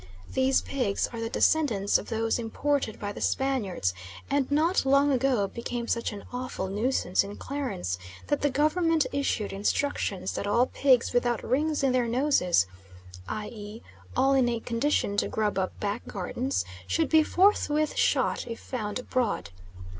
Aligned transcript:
These 0.33 0.63
pigs 0.63 1.07
are 1.13 1.19
the 1.21 1.29
descendants 1.29 1.99
of 1.99 2.09
those 2.09 2.39
imported 2.39 2.99
by 2.99 3.11
the 3.11 3.21
Spaniards, 3.21 3.93
and 4.31 4.49
not 4.49 4.83
long 4.83 5.11
ago 5.11 5.47
became 5.47 5.87
such 5.87 6.11
an 6.11 6.23
awful 6.33 6.65
nuisance 6.69 7.23
in 7.23 7.35
Clarence 7.35 7.99
that 8.25 8.41
the 8.41 8.49
Government 8.49 9.05
issued 9.11 9.53
instructions 9.53 10.31
that 10.31 10.47
all 10.47 10.65
pigs 10.65 11.13
without 11.13 11.43
rings 11.47 11.83
in 11.83 11.91
their 11.91 12.07
noses 12.07 12.65
i.e. 13.29 13.83
all 14.17 14.33
in 14.33 14.49
a 14.49 14.59
condition 14.59 15.17
to 15.17 15.27
grub 15.27 15.59
up 15.59 15.79
back 15.79 16.07
gardens 16.07 16.65
should 16.87 17.07
be 17.07 17.21
forthwith 17.21 17.95
shot 17.95 18.47
if 18.47 18.59
found 18.59 18.97
abroad. 18.97 19.51